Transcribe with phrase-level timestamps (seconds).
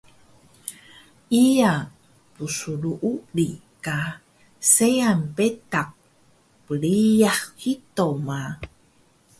[1.47, 1.73] Iya
[2.33, 3.49] psluuli
[3.85, 3.99] ka
[4.73, 5.89] seang betaq
[6.65, 8.41] priyax hido ma